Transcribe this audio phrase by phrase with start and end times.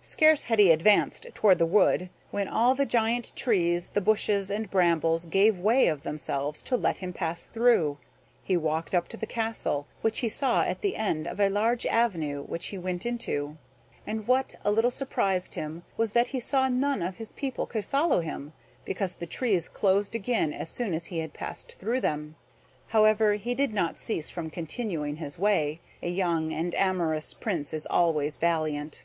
[0.00, 4.70] Scarce had he advanced toward the wood when all the great trees, the bushes, and
[4.70, 7.98] brambles gave way of themselves to let him pass through;
[8.42, 11.84] he walked up to the castle which he saw at the end of a large
[11.84, 13.58] avenue which he went into;
[14.06, 17.84] and what a little surprised him was that he saw none of his people could
[17.84, 18.54] follow him,
[18.86, 22.36] because the trees closed again as soon as he had passed through them.
[22.86, 27.84] However, he did not cease from continuing his way; a young and amorous prince is
[27.90, 29.02] always valiant.